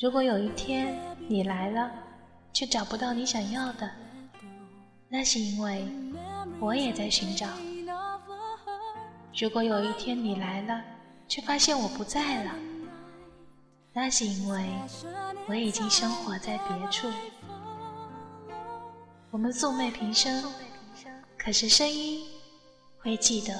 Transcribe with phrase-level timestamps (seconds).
[0.00, 0.98] 如果有一天
[1.28, 1.92] 你来了，
[2.54, 3.90] 却找不到你想要的，
[5.10, 5.86] 那是因为
[6.58, 7.46] 我也在寻找。
[9.38, 10.82] 如果有一天你来了，
[11.28, 12.54] 却发现我不在了，
[13.92, 14.64] 那是因为
[15.46, 17.06] 我已经生活在别处。
[19.30, 20.50] 我们素昧平生，
[21.36, 22.26] 可是声音
[23.02, 23.52] 会记得。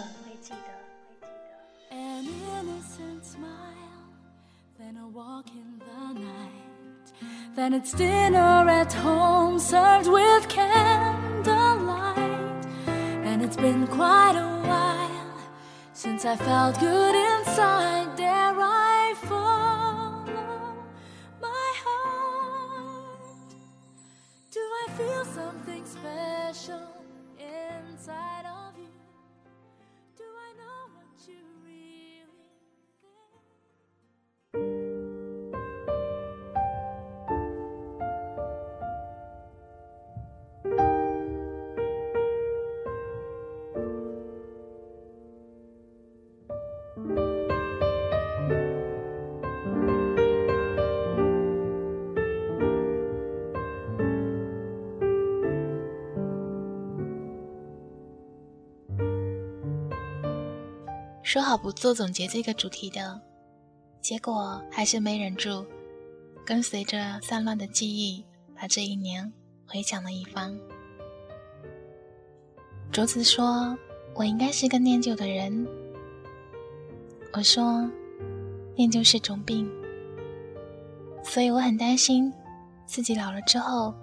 [7.57, 12.19] Then it's dinner at home served with candlelight.
[13.29, 15.37] And it's been quite a while
[15.93, 18.40] since I felt good inside.
[61.32, 63.20] 说好不做总结这个主题的，
[64.00, 65.64] 结果还是没忍住，
[66.44, 68.25] 跟随着散乱的记忆，
[68.56, 69.32] 把这一年
[69.64, 70.58] 回想了一番。
[72.91, 73.78] 竹子说
[74.12, 75.64] ：“我应该是个念旧的人。”
[77.32, 77.88] 我说
[78.74, 79.70] ：“念旧是种病，
[81.22, 82.32] 所以我很担心
[82.86, 83.94] 自己老了之后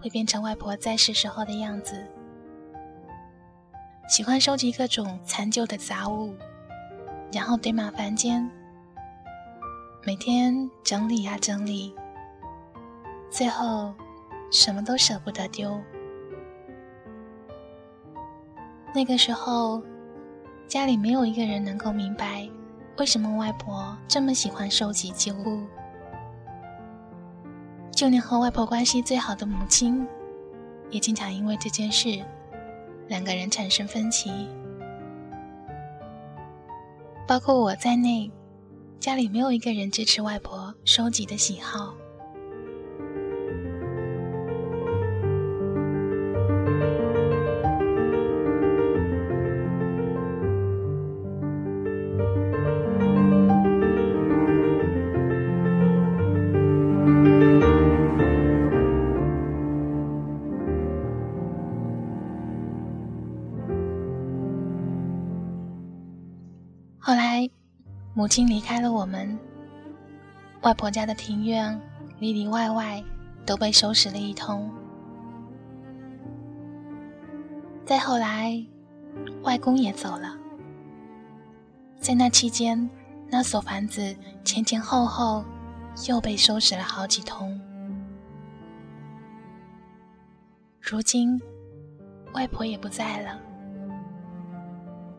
[0.00, 2.02] 会变成外婆在世时候的样子，
[4.08, 6.34] 喜欢收集各种残旧的杂物。”
[7.34, 8.48] 然后堆满房间，
[10.06, 11.92] 每天整理呀整理，
[13.28, 13.92] 最后
[14.52, 15.76] 什么都舍不得丢。
[18.94, 19.82] 那个时候，
[20.68, 22.48] 家里没有一个人能够明白
[22.98, 25.66] 为什么外婆这么喜欢收集旧物，
[27.90, 30.06] 就连和外婆关系最好的母亲，
[30.88, 32.24] 也经常因为这件事，
[33.08, 34.48] 两个人产生分歧。
[37.26, 38.30] 包括我在内，
[39.00, 41.94] 家里没有一个人支持外婆收集的喜好。
[68.24, 69.38] 母亲离开了我们，
[70.62, 71.78] 外婆家的庭院
[72.20, 73.04] 里里外外
[73.44, 74.70] 都被收拾了一通。
[77.84, 78.64] 再后来，
[79.42, 80.34] 外公也走了，
[81.98, 82.88] 在那期间，
[83.28, 85.44] 那所房子前前后后
[86.08, 87.60] 又被收拾了好几通。
[90.80, 91.38] 如今，
[92.32, 93.38] 外婆也不在了，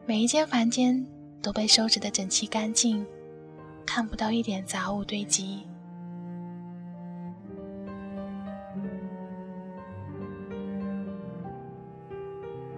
[0.07, 1.05] 每一间房间。
[1.45, 3.05] 都被收拾得整齐干净，
[3.85, 5.61] 看不到一点杂物堆积。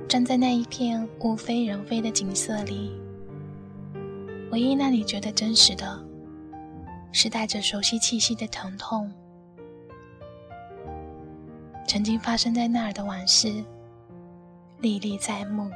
[0.06, 2.92] 站在那一片物非人非的景色里，
[4.52, 6.06] 唯一让你觉得真实的，
[7.14, 9.10] 是带着熟悉气息的疼痛。
[11.88, 13.64] 曾经发生在那儿的往事，
[14.82, 15.72] 历历在目。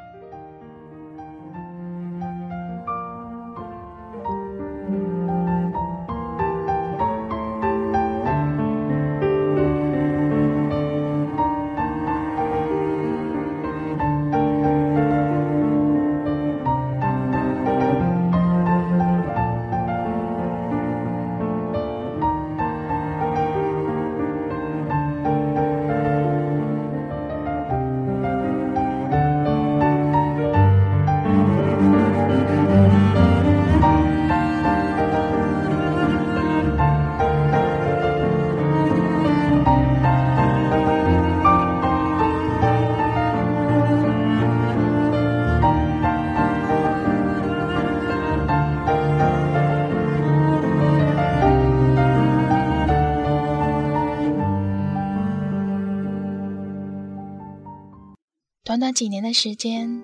[58.71, 60.01] 短短几年的时间，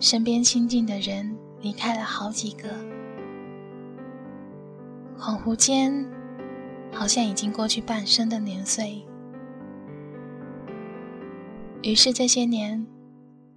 [0.00, 2.70] 身边亲近的人离开了好几个。
[5.18, 5.92] 恍惚间，
[6.94, 9.04] 好像已经过去半生的年岁。
[11.82, 12.86] 于是这些年，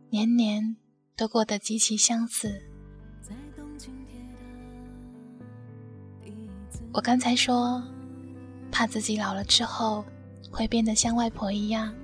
[0.10, 0.76] 年年
[1.16, 2.62] 都过得极其相似。
[6.92, 7.82] 我刚才说，
[8.74, 10.04] 怕自己老了之后
[10.52, 11.96] 会变得像外婆一样，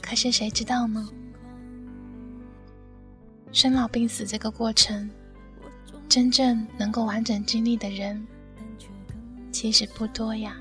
[0.00, 1.08] 可是谁知道呢？
[3.52, 5.10] 生老病死这个过程，
[6.08, 8.26] 真正能够完整经历的人，
[9.50, 10.56] 其实不多呀。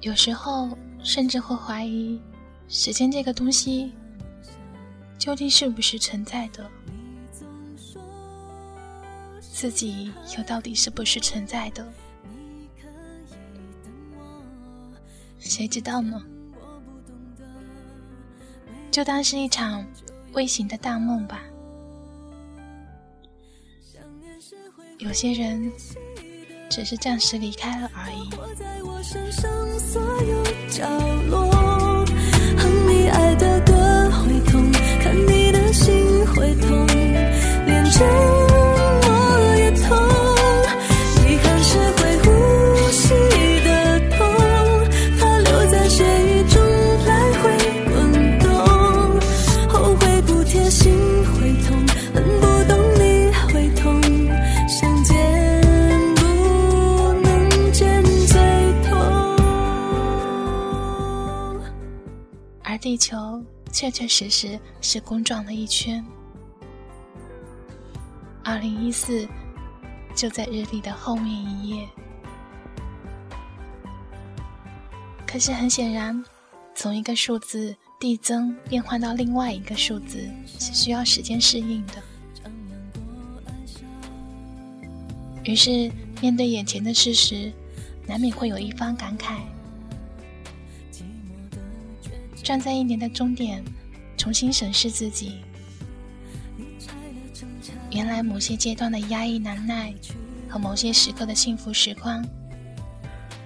[0.00, 2.20] 有时候甚至会怀疑，
[2.68, 3.92] 时间这个东西
[5.18, 6.70] 究竟是不是存在的？
[9.40, 11.84] 自己又到底是不是存在的？
[15.48, 16.22] 谁知道呢？
[18.90, 19.84] 就当是一场
[20.32, 21.42] 未醒的大梦吧。
[24.98, 25.72] 有些人。
[26.70, 28.28] 只是暂时离开了而已。
[35.00, 36.86] 看你的心会痛，
[37.66, 38.47] 连着。
[62.78, 66.04] 地球确确实实是公转了一圈。
[68.42, 69.28] 二零一四
[70.14, 71.86] 就在日历的后面一页。
[75.26, 76.24] 可是很显然，
[76.74, 82.02] 从一个数字递增变换到另外一个数字是需要时间适应的。
[85.44, 85.90] 于是
[86.20, 87.52] 面对眼前的事实，
[88.06, 89.40] 难免会有一方感慨。
[92.48, 93.62] 站在一年的终点，
[94.16, 95.42] 重新审视自己，
[97.90, 99.92] 原来某些阶段的压抑难耐
[100.48, 102.26] 和某些时刻的幸福时光，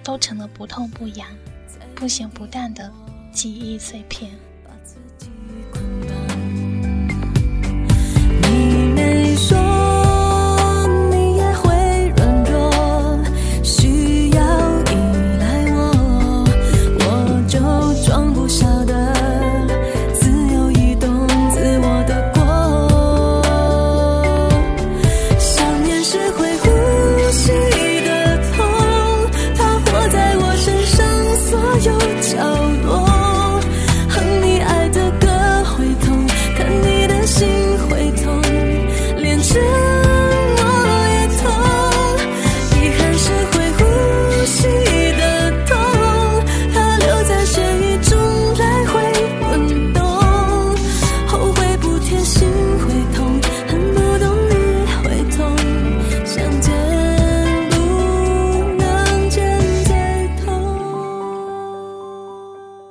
[0.05, 1.27] 都成了不痛不痒、
[1.93, 2.89] 不咸不淡的
[3.33, 4.31] 记忆碎片。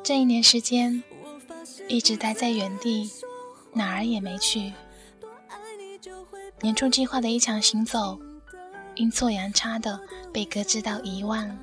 [0.05, 1.01] 这一年时间
[1.87, 3.09] 一直待在原地，
[3.73, 4.73] 哪儿也没去。
[6.61, 8.19] 年初计划的一场行走，
[8.97, 10.01] 阴错阳差的
[10.33, 11.57] 被搁置到遗忘。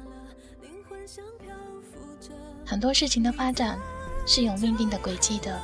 [2.66, 3.78] 很多事情的发展
[4.26, 5.60] 是有命定的轨迹的，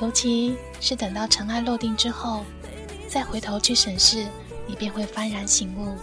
[0.00, 2.46] 尤其是等到尘埃落定之后，
[3.08, 4.26] 再回头去审视，
[4.66, 5.94] 你便会幡然醒悟，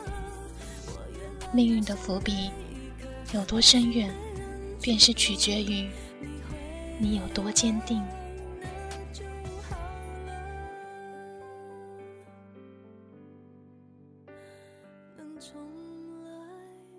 [1.52, 2.52] 命运的伏笔
[3.34, 4.14] 有多深远。
[4.82, 5.88] 便是取决于
[7.00, 8.04] 你有多坚定。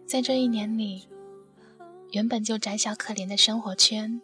[0.06, 1.08] 在这一年里，
[2.12, 4.20] 原本就窄小可怜的生活圈，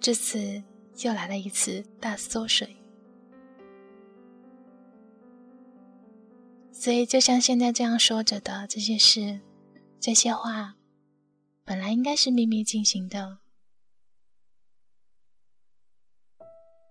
[0.00, 0.60] 这次
[1.02, 2.76] 又来了一次大缩水。
[6.72, 9.38] 所以，就像现在这样说着的这些事、
[10.00, 10.79] 这些话。
[11.64, 13.38] 本来应该是秘密进行的，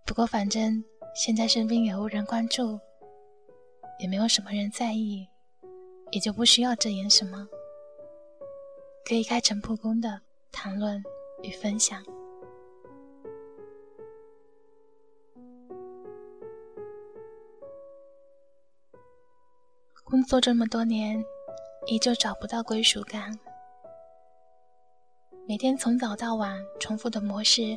[0.05, 0.83] 不过反正
[1.13, 2.79] 现在身边也无人关注，
[3.99, 5.27] 也没有什么人在意，
[6.11, 7.45] 也就不需要遮掩什么，
[9.05, 10.21] 可以开诚布公的
[10.51, 11.03] 谈论
[11.43, 12.01] 与分享。
[20.05, 21.23] 工作这么多年，
[21.85, 23.37] 依旧找不到归属感。
[25.49, 27.75] 每天从早到晚重复的模式，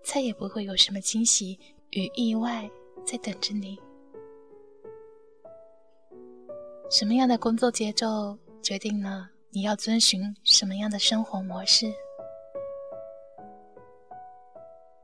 [0.00, 1.58] 再也不会有什么惊喜
[1.90, 2.70] 与意外
[3.04, 3.76] 在等着你。
[6.88, 11.92] 什么样的工作节奏，决定了你要遵循什么样的生活模式。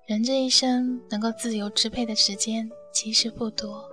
[0.06, 3.90] 人这一生能够自由支配的时间其实不多，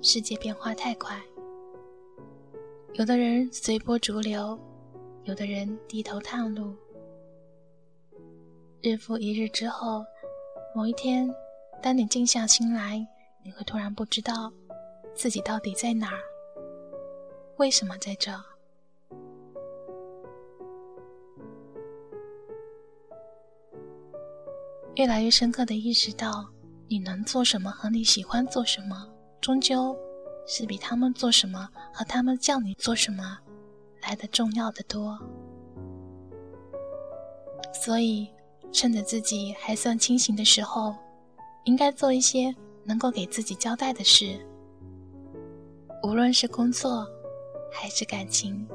[0.00, 1.20] 世界变化太快，
[2.92, 4.56] 有的人随波逐流，
[5.24, 6.74] 有的人低头探路。
[8.82, 10.04] 日复一日之后，
[10.74, 11.32] 某一天，
[11.82, 13.06] 当你静下心来，
[13.44, 14.52] 你会突然不知道
[15.14, 16.20] 自己到底在哪儿，
[17.58, 18.32] 为什么在这。
[24.96, 26.48] 越来越深刻的意识到，
[26.88, 29.06] 你能做什么和你喜欢做什么，
[29.40, 29.96] 终究
[30.46, 33.38] 是比他们做什么和他们叫你做什么
[34.10, 35.16] 来的重要的多。
[37.72, 38.28] 所以，
[38.72, 40.96] 趁着自己还算清醒的时候，
[41.62, 42.52] 应该做一些
[42.82, 44.44] 能够给自己交代的事，
[46.02, 47.06] 无论是工作
[47.70, 48.66] 还是感情。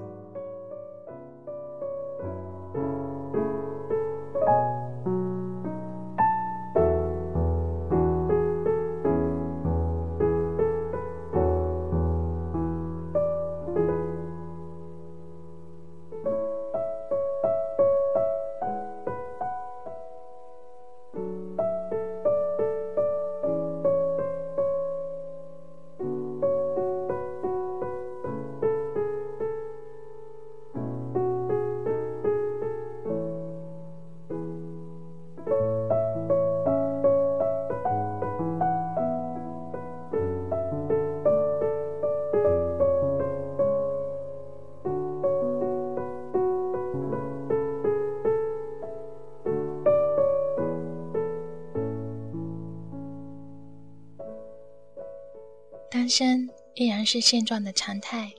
[56.06, 58.32] 单身依然是现状的常态。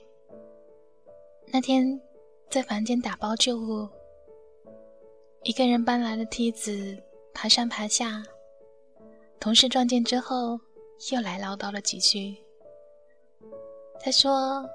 [1.47, 1.99] 那天
[2.49, 3.89] 在房间打包旧物，
[5.43, 6.97] 一个人搬来了梯子，
[7.33, 8.23] 爬上爬下，
[9.37, 10.57] 同事撞见之后
[11.11, 12.37] 又来唠叨了几句。
[13.99, 14.65] 他说：“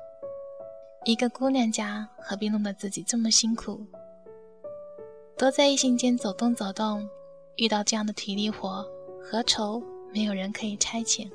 [1.07, 3.87] 一个姑娘家何必弄得自己这么辛苦？
[5.39, 7.09] 多在异性间走动走动，
[7.57, 8.87] 遇到这样的体力活，
[9.19, 9.83] 何愁
[10.13, 11.27] 没有人可以差遣？”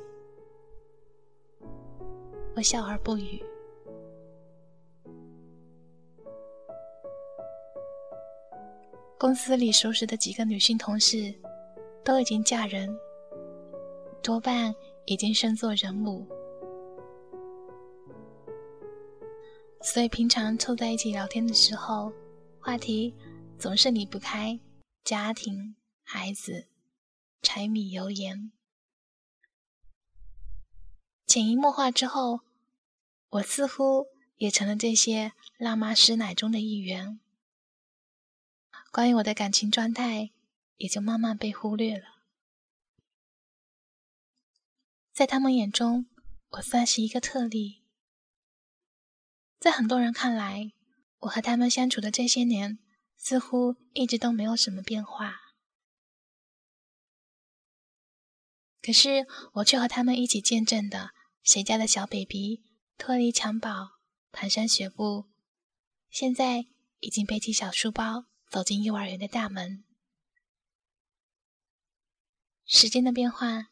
[2.57, 3.39] 我笑而不语。
[9.19, 11.31] 公司里熟识的几个女性同事，
[12.03, 12.89] 都已经嫁人，
[14.23, 14.73] 多半
[15.05, 16.27] 已经身作人母，
[19.83, 22.11] 所以平常凑在一起聊天的时候，
[22.59, 23.13] 话题
[23.59, 24.59] 总是离不开
[25.03, 26.65] 家庭、孩子、
[27.43, 28.51] 柴米油盐，
[31.27, 32.39] 潜移默化之后。
[33.29, 34.07] 我似乎
[34.37, 37.19] 也成了这些辣妈师奶中的一员，
[38.91, 40.31] 关于我的感情状态
[40.77, 42.23] 也就慢慢被忽略了。
[45.11, 46.07] 在他们眼中，
[46.51, 47.83] 我算是一个特例。
[49.59, 50.71] 在很多人看来，
[51.19, 52.79] 我和他们相处的这些年，
[53.17, 55.41] 似乎一直都没有什么变化。
[58.81, 61.11] 可是，我却和他们一起见证的
[61.43, 62.63] 谁家的小 baby。
[62.97, 63.99] 脱离襁褓，
[64.33, 65.29] 蹒跚学步，
[66.09, 66.65] 现在
[66.99, 69.85] 已经背起小书包走进幼儿园的大门。
[72.65, 73.69] 时间的变化，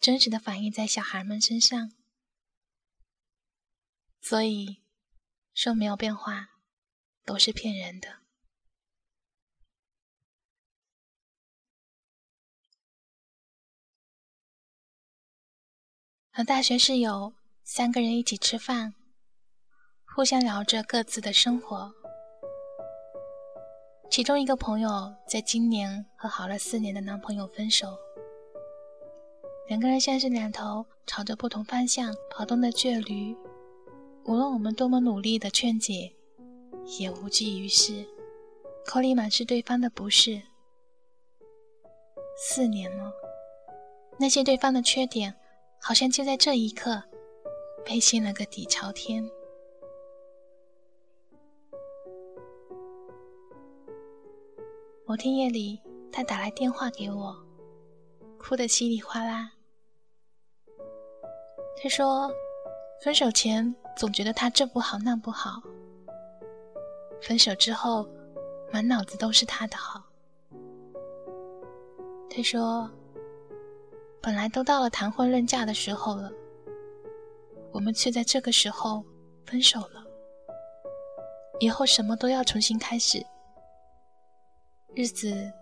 [0.00, 1.92] 真实的反映在小孩们身上，
[4.20, 4.82] 所以
[5.54, 6.58] 说没有变化
[7.24, 8.22] 都是骗人的。
[16.32, 17.35] 和大学室友。
[17.68, 18.94] 三个人一起吃饭，
[20.14, 21.92] 互相聊着各自的生活。
[24.08, 27.88] 其中一个朋友在今年和好了四年的男朋友分手，
[29.66, 33.36] 两个人像是两头朝着不同方向跑动的倔驴，
[34.26, 36.14] 无论我们多么努力的劝解，
[37.00, 38.06] 也无济于事，
[38.86, 40.40] 口里满是对方的不是。
[42.38, 43.12] 四年了，
[44.20, 45.34] 那些对方的缺点，
[45.80, 47.02] 好像就在这一刻。
[47.86, 49.24] 被掀了个底朝天。
[55.04, 57.32] 某天夜里，他打来电话给我，
[58.38, 59.52] 哭得稀里哗啦。
[61.80, 62.28] 他说，
[63.04, 65.62] 分手前总觉得他这不好那不好，
[67.22, 68.04] 分手之后，
[68.72, 70.02] 满脑子都是他的好。
[72.28, 72.90] 他说，
[74.20, 76.32] 本来都到了谈婚论嫁的时候了。
[77.76, 79.04] 我们却在这个时候
[79.44, 80.02] 分手了，
[81.60, 83.22] 以后什么都要重新开始，
[84.94, 85.52] 日子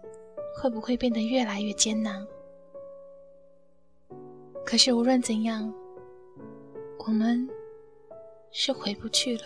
[0.57, 2.25] 会不会变得越来越艰难？
[4.65, 5.75] 可是无论怎样，
[7.01, 7.51] 我们
[8.53, 9.45] 是回不去了。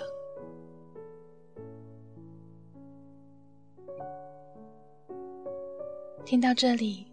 [6.27, 7.07] 听到这里，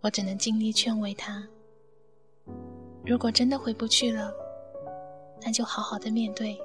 [0.00, 1.48] 我只能尽力劝慰他。
[3.04, 4.32] 如果真的回不去了，
[5.40, 6.56] 那就好好的面对。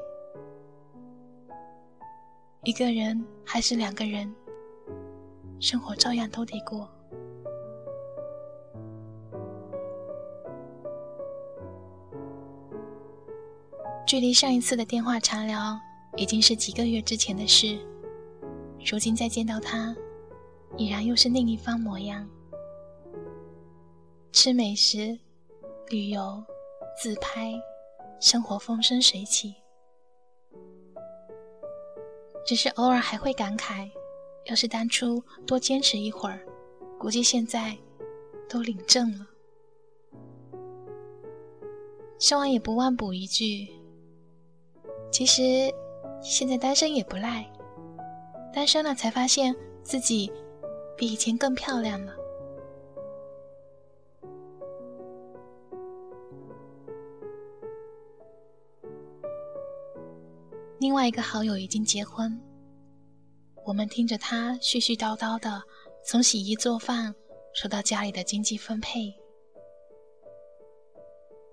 [2.63, 4.33] 一个人还是两个人，
[5.59, 6.87] 生活照样都得过。
[14.05, 15.77] 距离上一次的电话长聊，
[16.15, 17.77] 已经是几个月之前的事。
[18.89, 19.95] 如今再见到他。
[20.75, 22.27] 已然又是另一番模样。
[24.31, 25.17] 吃美食、
[25.89, 26.43] 旅游、
[27.01, 27.53] 自拍，
[28.19, 29.55] 生活风生水起。
[32.45, 33.89] 只是偶尔还会感慨，
[34.45, 36.45] 要是当初多坚持一会儿，
[36.99, 37.77] 估计现在
[38.49, 39.25] 都领证了。
[42.19, 43.67] 说完也不忘补一句：
[45.11, 45.73] 其实
[46.21, 47.49] 现在单身也不赖，
[48.53, 50.31] 单身了才发现自己。
[50.99, 52.16] 比以前更漂亮了。
[60.87, 62.41] 另外一个好友已经结婚，
[63.65, 65.61] 我们听着他絮絮叨叨的，
[66.05, 67.13] 从洗衣做饭
[67.53, 69.13] 说到家里的经济分配，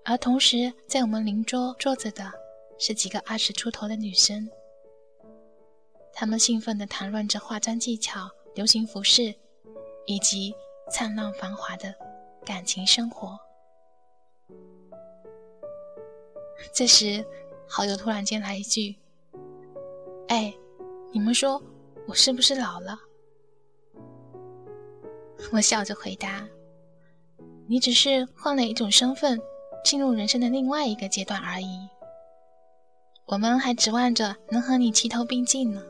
[0.05, 2.31] 而同时在我们邻桌坐着的
[2.79, 4.49] 是几个二十出头的女生，
[6.13, 8.31] 她们兴奋的谈论着化妆技巧。
[8.53, 9.35] 流行服饰，
[10.05, 10.55] 以及
[10.89, 11.93] 灿烂繁华的
[12.45, 13.37] 感情生活。
[16.73, 17.25] 这时，
[17.67, 18.95] 好友突然间来一句：“，
[21.15, 21.63] 你们说
[22.09, 22.99] 我是不是老了？”
[25.53, 26.45] 我笑着回答
[27.69, 29.39] ：“你只是换了一种身份，
[29.81, 31.87] 进入人生的另外一个阶段而已。
[33.27, 35.81] 我们还指望着能和你齐头并进呢。”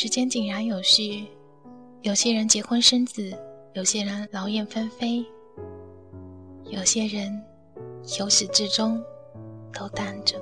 [0.00, 1.26] 时间井然有序，
[2.02, 3.36] 有些人结婚生子，
[3.72, 5.26] 有些人劳燕分飞，
[6.66, 7.44] 有些人
[8.16, 9.02] 由始至终
[9.72, 10.40] 都单着。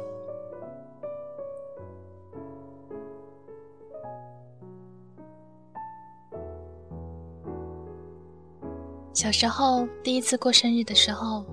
[9.14, 11.47] 小时候第一次过生日的时候，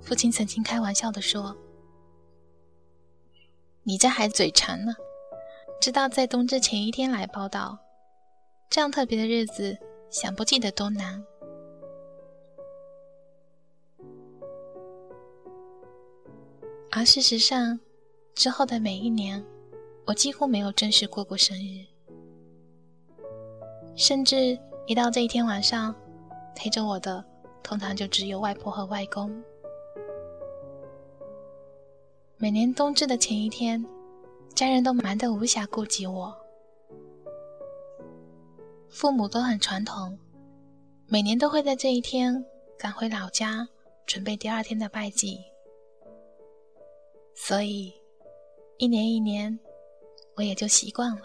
[0.00, 1.54] 父亲曾经开玩笑的说
[3.84, 4.94] ：“你这还嘴馋呢。”
[5.82, 7.76] 知道在冬至前一天来报道，
[8.70, 9.76] 这样特别的日子，
[10.10, 11.20] 想不记得都难。
[16.92, 17.80] 而事实上，
[18.32, 19.44] 之后的每一年，
[20.06, 21.84] 我几乎没有正式过过生日，
[23.96, 25.92] 甚至一到这一天晚上，
[26.54, 27.24] 陪着我的
[27.60, 29.42] 通常就只有外婆和外公。
[32.36, 33.84] 每年冬至的前一天。
[34.54, 36.34] 家人都忙得无暇顾及我，
[38.88, 40.18] 父母都很传统，
[41.08, 42.44] 每年都会在这一天
[42.78, 43.66] 赶回老家，
[44.06, 45.38] 准备第二天的拜祭。
[47.34, 47.92] 所以，
[48.76, 49.58] 一年一年，
[50.36, 51.22] 我也就习惯了。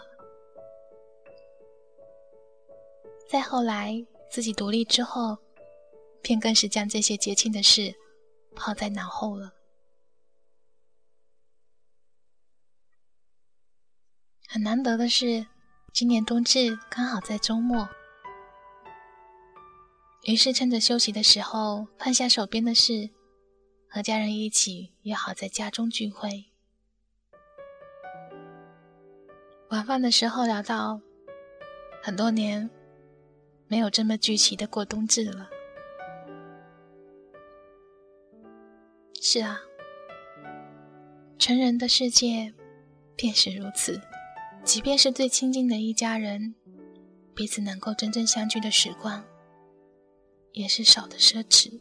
[3.28, 5.36] 再后来，自己独立之后，
[6.22, 7.94] 便更是将这些节庆的事
[8.56, 9.52] 抛在脑后了。
[14.50, 15.46] 很难得的是，
[15.92, 17.86] 今年冬至刚好在周末，
[20.24, 23.10] 于是趁着休息的时候，放下手边的事，
[23.90, 26.46] 和家人一起约好在家中聚会。
[29.68, 31.02] 晚饭的时候聊到，
[32.02, 32.70] 很多年
[33.66, 35.50] 没有这么聚齐的过冬至了。
[39.20, 39.60] 是啊，
[41.38, 42.54] 成人的世界
[43.14, 44.00] 便是如此。
[44.68, 46.54] 即便是最亲近的一家人，
[47.34, 49.24] 彼此能够真正相聚的时光，
[50.52, 51.80] 也是少的奢侈。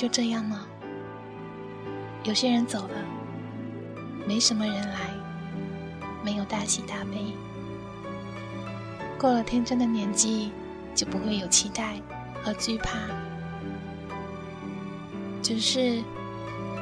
[0.00, 0.66] 就这样了。
[2.24, 3.04] 有些人走了，
[4.26, 5.10] 没什么人来，
[6.24, 7.34] 没有大喜大悲。
[9.18, 10.52] 过了天真的年纪，
[10.94, 12.00] 就不会有期待
[12.42, 12.96] 和惧怕。
[15.42, 16.02] 只是，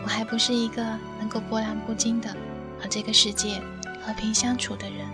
[0.04, 0.80] 我还不是一个
[1.18, 2.30] 能够波澜不惊的
[2.78, 3.60] 和这个世界
[4.00, 5.04] 和平相处的人。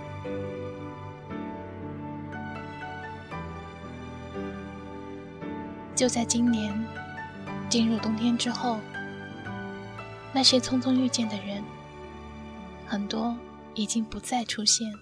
[5.95, 6.71] 就在今年
[7.75, 8.79] 进入冬天之后。
[10.33, 11.61] 那些匆匆遇见的人，
[12.87, 13.37] 很多
[13.75, 14.93] 已经不再出现；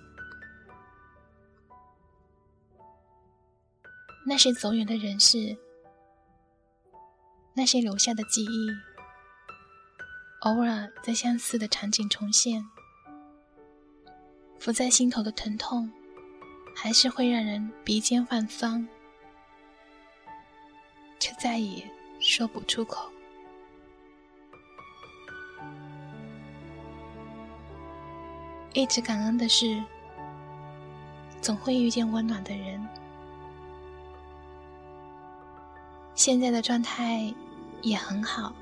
[4.27, 5.55] 那些走远的人事，
[7.53, 8.71] 那些留下的记忆，
[10.41, 12.67] 偶尔在相似的场景重现，
[14.59, 15.93] 浮在心头的疼痛，
[16.75, 18.89] 还是会让人鼻尖泛酸，
[21.21, 21.87] 却再也
[22.23, 23.11] 说不出口。
[28.75, 29.83] 一直感恩的是，
[31.43, 32.83] 总会遇见温暖的人。
[36.15, 37.35] 现在的状态
[37.83, 38.55] 也很好，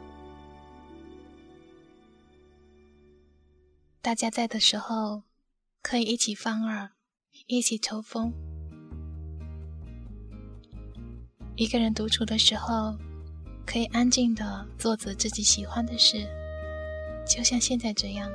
[4.01, 5.23] 大家在的时候
[5.83, 6.91] 可以一起放耳，
[7.47, 8.33] 一起抽风；
[11.55, 12.97] 一个人独处的时候，
[13.71, 16.27] 可以安静的做着自己喜欢的事，
[17.25, 18.29] 就像现在这样。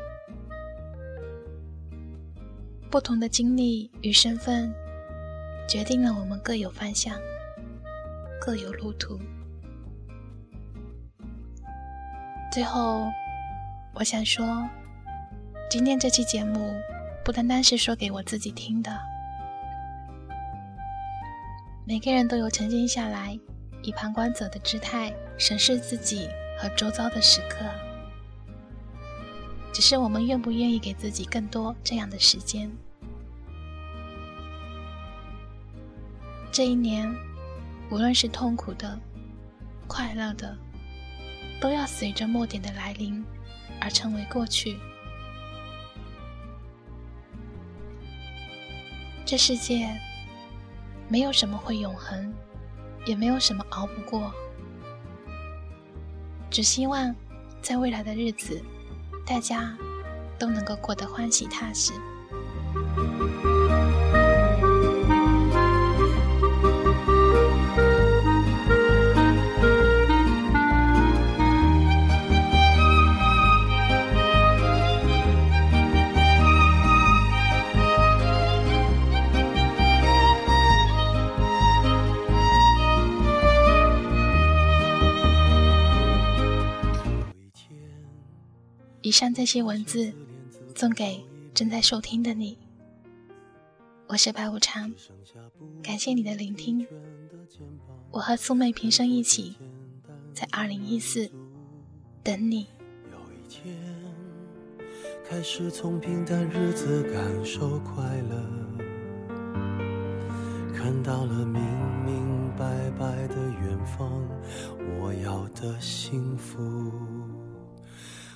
[2.89, 4.73] 不同的经历与身份，
[5.67, 7.19] 决定了我们各有方向，
[8.39, 9.19] 各有路途。
[12.49, 13.05] 最后，
[13.93, 14.65] 我想说，
[15.69, 16.73] 今天这期节目
[17.25, 18.97] 不单单是说给我自己听的。
[21.85, 23.37] 每个人都有沉静下来，
[23.85, 27.63] 以旁观者的姿态审视自己和周遭的时刻。
[29.71, 32.71] 只是我们愿不愿意给自己更多这样的时间？
[36.51, 37.13] 这一年，
[37.91, 38.97] 无论是痛苦的、
[39.87, 40.57] 快乐的，
[41.61, 43.23] 都要随着末点的来临
[43.79, 44.79] 而成为过去。
[49.25, 49.89] 这世界
[51.07, 52.33] 没有什么会永恒，
[53.05, 54.31] 也没有什么熬不过。
[56.49, 57.13] 只希望
[57.61, 58.61] 在未来的日子，
[59.25, 59.75] 大家
[60.39, 61.91] 都能够过得欢喜踏实。
[89.15, 90.11] 上这些文字，
[90.75, 91.23] 送给
[91.53, 92.57] 正在收听的你。
[94.07, 94.93] 我是白无常，
[95.81, 96.85] 感谢你的聆听。
[98.11, 99.55] 我和苏妹平生一起，
[100.33, 101.31] 在二零一四
[102.23, 102.67] 等你。
[103.09, 103.73] 有一天，
[105.29, 108.35] 开始从平淡日子感受快乐，
[110.75, 111.61] 看到了明
[112.05, 114.11] 明白白的远方，
[114.99, 116.91] 我要的幸福。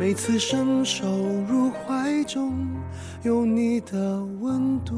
[0.00, 1.06] 每次伸手
[1.46, 2.66] 入怀中。
[3.22, 4.96] 有你的温度。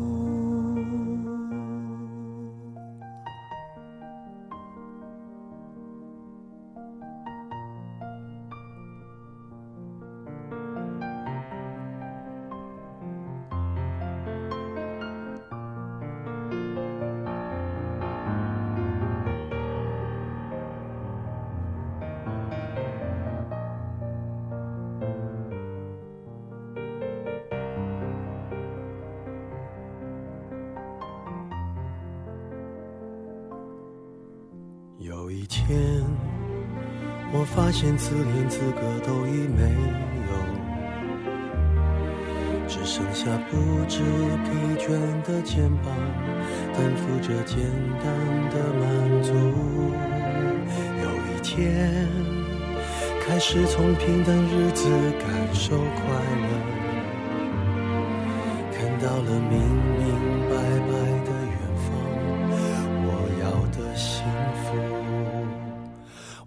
[37.93, 39.63] 我发现自怜资格都已没
[40.29, 40.33] 有，
[42.67, 44.01] 只剩下不知
[44.45, 44.89] 疲倦
[45.27, 45.93] 的肩膀，
[46.73, 47.59] 担负着简
[48.03, 48.05] 单
[48.51, 49.31] 的满足。
[51.03, 52.09] 有一天，
[53.27, 54.89] 开始从平淡日子
[55.21, 56.03] 感受快
[56.41, 56.49] 乐。
[58.73, 59.59] 看到了明
[59.99, 60.09] 明
[60.49, 60.55] 白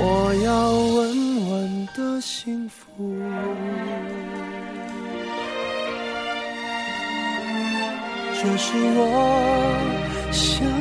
[0.00, 2.86] 我要稳稳的幸福，
[8.34, 9.02] 这是我
[10.30, 10.77] 想。